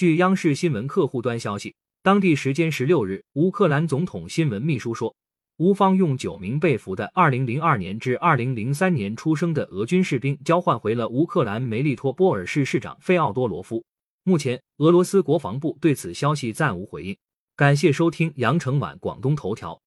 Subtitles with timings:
[0.00, 5.14] 据央视新闻客户端消息当地时间十六日乌克兰总统新闻秘书说
[5.58, 13.84] 乌方用九名被俘的二零零二年至二零零三年出生的俄军士兵交换回了乌克兰梅利托波尔市市长费奥多罗夫。
[14.22, 17.14] 目前俄罗斯国防部对此消息暂无回应。
[17.54, 19.78] 感谢收听羊城晚广东头条。